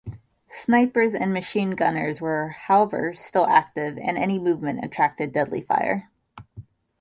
Snipers 0.49 1.13
and 1.13 1.31
machine 1.31 1.75
gunners 1.75 2.19
were, 2.19 2.49
however, 2.49 3.13
still 3.13 3.45
active 3.45 3.99
and 3.99 4.17
any 4.17 4.39
movement 4.39 4.83
attracted 4.83 5.31
deadly 5.31 5.61
fire. 5.61 6.09